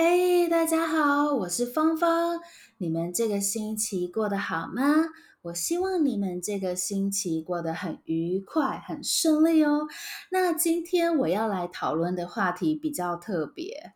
[0.00, 2.38] 嘿大家好，我是芳芳。
[2.76, 4.84] 你们这个星期过得好吗？
[5.42, 9.88] 我希望你们这个星期过得很愉快、很顺利哦。
[10.30, 13.94] 那今天我要来讨论的话题比较特别。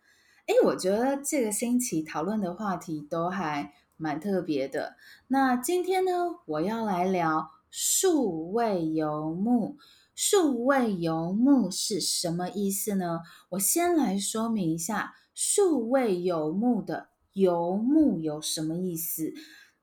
[0.49, 4.96] 诶，我觉得这个星期讨论的话题都还蛮特别的。
[5.29, 6.11] 那今天呢，
[6.46, 9.77] 我要来聊数位游牧。
[10.15, 13.21] 数位游牧是什么意思呢？
[13.51, 15.15] 我先来说明一下。
[15.35, 19.33] 数位游牧的游牧有什么意思？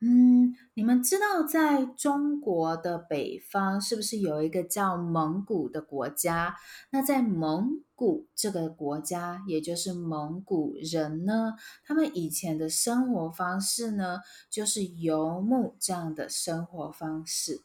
[0.02, 6.56] 嗯，你们知道在中国的北方是不是有一个叫蒙古的国家？
[6.92, 17.60] 那在蒙古这个国家，也就是蒙古人呢，他们以前的生活方式呢，就是游牧这样的生活方式。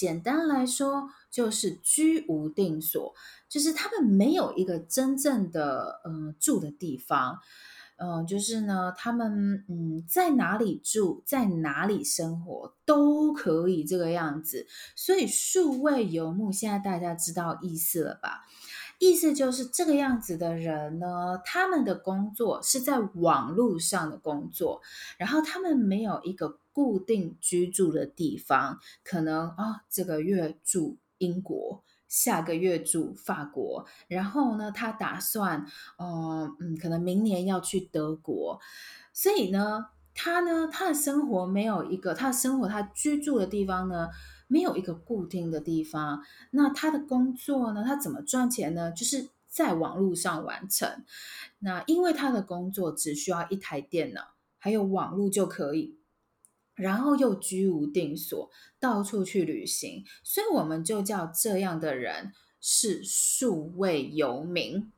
[0.00, 3.14] 简单来说，就是居无定所，
[3.50, 7.38] 就是他们没有一个真正的嗯、住的地方，
[7.98, 14.66] 嗯、就是呢，他们嗯在哪里住，在哪里生活都可以这个样子。
[14.96, 18.46] 所以数位游牧，现在大家知道意思了吧？
[19.00, 24.82] 意思就是这个样子的人呢，他们的工作是在网络上的工作，
[25.16, 35.64] 然后他们没有一个固定居住的地方，可能啊、哦，这个月住英国，下个月住法国，然后呢，他打算，
[35.96, 38.60] 呃、嗯，可能明年要去德国，
[39.14, 44.08] 所以呢，他呢，他的生活没有一个，他的生活，他居住的地方呢，
[44.48, 47.84] 没有一个固定的地方，那他的工作呢？
[47.84, 48.92] 他怎么赚钱呢？
[48.92, 51.04] 就是在网络上完成。
[51.60, 54.22] 那因为他的工作只需要一台电脑，
[54.58, 55.96] 还有网络就可以，
[56.74, 64.90] 然后又居无定所，到处去旅行，所以我们就叫这样的人是数位游民。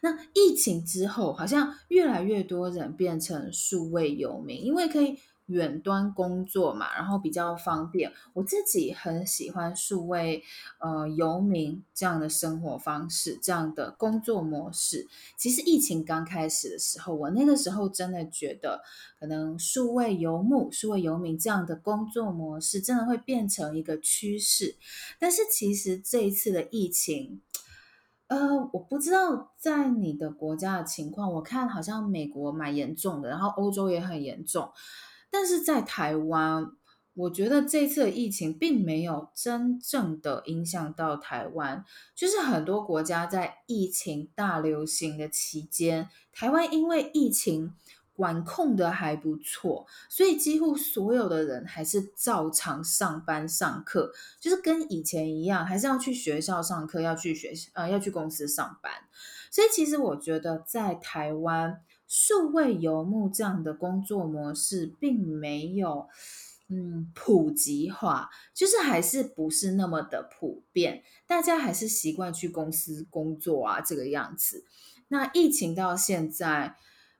[0.00, 5.18] 那疫情之后，好像越来越多人变成数位游民，因为可以。
[5.48, 8.12] 远端工作嘛，然后比较方便。
[8.34, 10.44] 我自己很喜欢数位
[10.78, 15.08] 呃游民这样的生活方式，这样的工作模式。
[15.38, 18.82] 其实疫情刚开始的时候，我那个时候真的觉得，
[19.18, 24.76] 可能数位游牧、数位游民这样的工作模式真的会变成一个趋势。
[25.18, 27.40] 但是其实这一次的疫情，
[28.28, 34.70] 呃，我不知道在你的国家的情况，我看好像美国蛮严重的，然后欧洲也很严重。
[35.30, 36.70] 但是在台湾，
[37.14, 41.84] 我觉得这次的疫情并没有真正的影响到台湾。
[42.14, 47.74] 就是很多国家在疫情大流行的期间，台湾因为疫情
[48.18, 58.92] 管控的还不错，所以几乎所有的人还是照常上班上课，就是跟以前一样，还是要去学校上课，要去学校，呃，要去公司上班。
[59.52, 61.80] 所以其实我觉得在台湾。
[62.10, 66.08] 数位游牧这样的工作模式并没有，
[66.68, 74.64] 嗯，普及化，就是还是不是那么的普遍，大家还是习惯去公司工作啊，这个样子。
[75.08, 76.76] 那疫情到现在，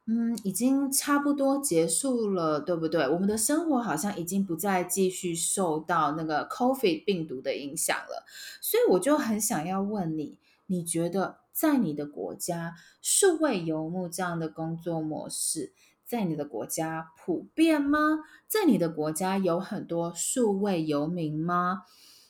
[0.09, 3.07] 嗯，已经差不多结束了，对不对？
[3.09, 8.25] 我们的生活好像已经不再继续受到那个 COVID 病毒的影响了，
[8.63, 11.41] 所以我就很想要问你，你觉得？
[11.53, 15.73] 在你的国家，数位游牧这样的工作模式，
[16.07, 18.21] 在你的国家普遍吗？
[18.47, 21.83] 在你的国家有很多数位游民吗？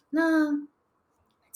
[0.08, 0.66] 那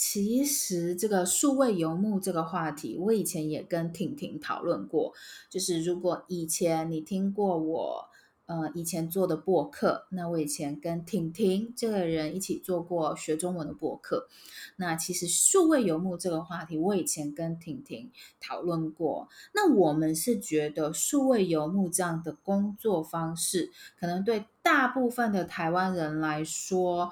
[0.05, 5.13] 其实这个数位游牧这个话题，我以前也跟婷婷讨论过。
[5.49, 8.09] 就是如果以前你听过我。
[8.47, 14.29] 呃，以前做的播客，那我以前跟婷婷这个人一起做过学中文的播客。
[14.77, 19.29] 那其实数位游牧这个话题，我以前跟婷婷讨论过。
[19.55, 27.11] 那我们是觉得数位游牧这样的工作方式，可能对大部分的台湾人来说，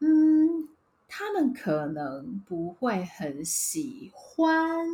[0.00, 0.41] 嗯，
[1.14, 4.86] 他们可能不会很喜欢，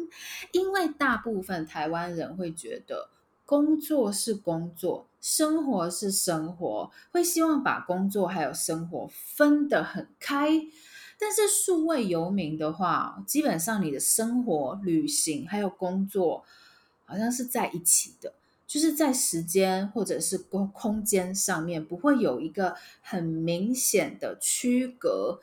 [0.51, 3.11] 因为大部分台湾人会觉得。
[3.47, 10.51] 工作是工作，生活是生活，会希望把工作还有生活分得很开。
[11.19, 16.45] 但是数位游民的话，基本上你的生活、旅行还有工作，
[17.07, 18.35] 好像是在一起的，
[18.67, 25.41] 就是在时间或者是空空间上面不会有一个很明显的区隔，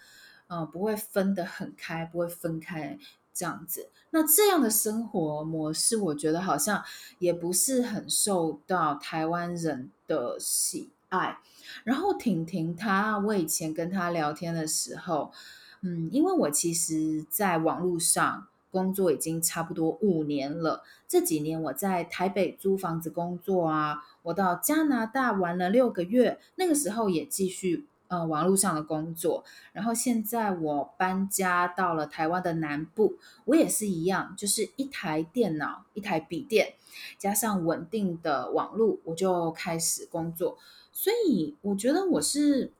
[0.59, 2.97] 呃，不会分得很开，不会分开。
[3.37, 6.81] 这样子，那这样的生活模式，我觉得好像
[7.19, 11.39] 也不是很受到台湾人的喜爱。
[11.83, 15.33] 然后婷婷她，我以前跟她聊天的时候，
[15.81, 20.85] 嗯，因为我其实在网络上工作已经差不多五年了。
[21.05, 29.43] 这几年我在台北租房子工作啊，我到加拿大玩了六个月，那个时候也继续呃网络上的工作。
[29.73, 36.73] 然后现在我搬家到了台湾的南部，我也是一样，就是一台电脑、一台笔电，
[37.17, 40.57] 加上稳定的网络，我就开始工作。
[40.91, 42.71] 所以我觉得我是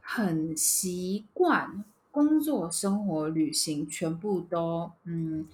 [0.00, 1.84] 很习惯。
[2.10, 5.48] 工作、生活、旅行全部都嗯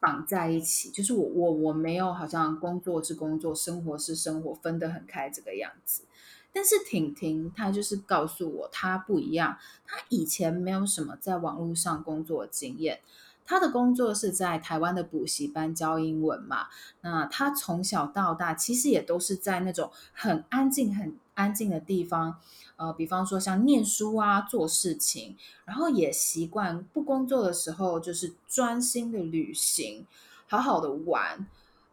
[0.00, 6.04] 绑在一起，就是我我我没有好像工作是工作，生活是生活，分得很开这个样子。
[6.52, 13.00] 但是婷婷她就是告诉我，她不一样，她以前没有什么在网络上工作经验，
[13.46, 16.66] 她的工作是在台湾的补习班教英文嘛。
[17.02, 22.38] 那她从小到大其实也都是在那种很安静、很安静的地方。
[22.76, 30.06] 呃，比方说像念书啊、做事情，然后也习惯不工作的时候就是专心的旅行，
[30.46, 31.44] 好好的玩，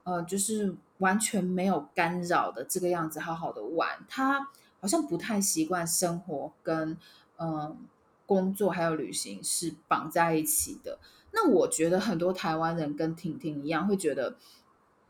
[0.04, 4.06] 呃，就是完全没有干扰的这个样子，好好的玩。
[4.08, 4.48] 他
[4.82, 6.98] 好像不太习惯生活跟
[7.38, 7.78] 嗯、
[8.26, 11.00] 工作还有旅行是绑在一起的。
[11.32, 14.36] 那我觉得很多台湾人跟婷婷一样会觉得。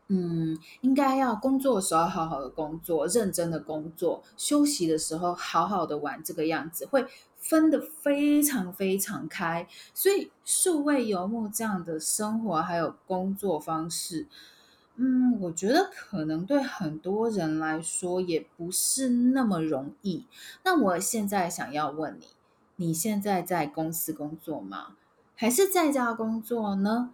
[0.08, 7.04] 嗯，应该要工作的时候好好的工作，认真的工作；休息的时候好好的玩，这个样子会
[7.40, 9.66] 分得非常非常开。
[9.92, 14.28] 所以，数位游牧这样的生活还有工作方式，
[14.96, 20.24] 嗯，我觉得可能对很多人来说也不是那么容易。
[20.64, 22.26] 那我现在想要问你，
[22.76, 24.96] 你现在在公司工作吗？
[25.34, 27.10] 还是在家工作呢？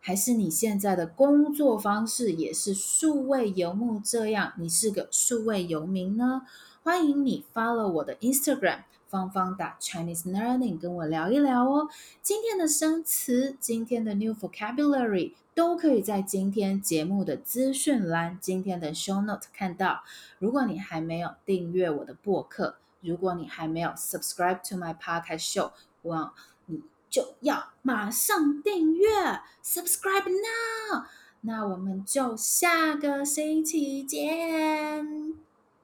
[0.00, 4.52] 还是你现在的工作方式也是数位游牧这样？
[4.56, 6.42] 你是个数位游民呢？
[6.84, 11.88] 欢迎你 follow 我的 Instagram 芳芳打 Chinese Learning，跟我聊一聊哦。
[12.22, 20.04] 今天的生词，今天的 New Vocabulary 都可以在今天节目的资讯栏、今天的 Show Note 看到。
[20.38, 25.72] 如果你还没有订阅我的博客，如果你还没有 Subscribe to my podcast show，
[26.02, 26.32] 我。
[26.68, 29.08] 你就要马上订阅
[29.62, 31.04] ，subscribe now。
[31.42, 35.45] 那我们就下个星期见。